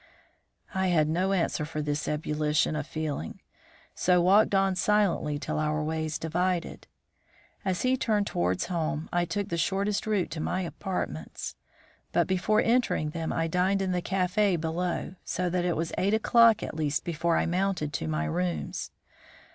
I 0.73 0.87
had 0.87 1.07
no 1.07 1.31
answer 1.31 1.63
for 1.63 1.79
this 1.79 2.07
ebullition 2.07 2.75
of 2.75 2.87
feeling, 2.87 3.39
so 3.93 4.19
walked 4.19 4.55
on 4.55 4.75
silently 4.75 5.37
till 5.37 5.59
our 5.59 5.83
ways 5.83 6.17
divided. 6.17 6.87
As 7.63 7.83
he 7.83 7.95
turned 7.97 8.25
towards 8.25 8.65
home, 8.65 9.09
I 9.13 9.25
took 9.25 9.49
the 9.49 9.59
shortest 9.59 10.07
route 10.07 10.31
to 10.31 10.39
my 10.41 10.61
apartments. 10.61 11.55
But 12.13 12.25
before 12.25 12.61
entering 12.61 13.11
them 13.11 13.31
I 13.31 13.45
dined 13.47 13.79
in 13.83 13.91
the 13.91 14.01
café 14.01 14.59
below, 14.59 15.13
so 15.23 15.51
that 15.51 15.65
it 15.65 15.77
was 15.77 15.93
eight 15.99 16.15
o'clock 16.15 16.63
at 16.63 16.73
least 16.73 17.03
before 17.03 17.37
I 17.37 17.45
mounted 17.45 17.93
to 17.93 18.07
my 18.07 18.25
rooms. 18.25 18.89